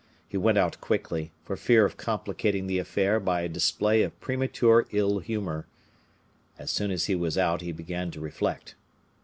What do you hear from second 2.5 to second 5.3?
the affair by a display of premature ill